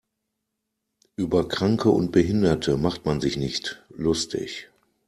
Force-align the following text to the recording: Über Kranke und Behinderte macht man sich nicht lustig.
Über 1.15 1.47
Kranke 1.47 1.91
und 1.91 2.11
Behinderte 2.11 2.75
macht 2.75 3.05
man 3.05 3.21
sich 3.21 3.37
nicht 3.37 3.85
lustig. 3.89 4.71